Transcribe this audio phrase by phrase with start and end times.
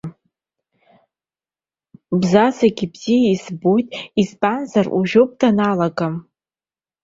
[2.19, 3.87] Бзазагьы бзиа ибоит,
[4.21, 6.07] избанзар уажәоуп даналага.